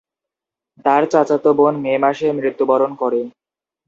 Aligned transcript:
তার 0.85 1.03
চাচাতো 1.11 1.49
বোন 1.53 1.73
মে 1.83 1.93
মাসে 2.03 2.27
মৃত্যুবরণ 2.37 2.91
করে। 3.01 3.21